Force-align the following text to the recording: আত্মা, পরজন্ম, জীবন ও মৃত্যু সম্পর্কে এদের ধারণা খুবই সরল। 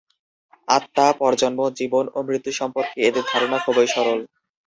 আত্মা, 0.67 1.05
পরজন্ম, 1.19 1.59
জীবন 1.79 2.05
ও 2.13 2.27
মৃত্যু 2.27 2.51
সম্পর্কে 2.59 2.97
এদের 3.07 3.23
ধারণা 3.31 3.57
খুবই 3.65 3.87
সরল। 3.93 4.19